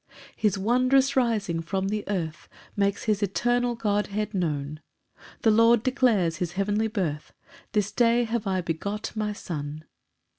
[0.33, 4.79] 5 [His wondrous rising from the earth Makes his eternal Godhead known!
[5.43, 7.31] The Lord declares his heavenly birth,
[7.73, 9.83] "This day have I begot my Son.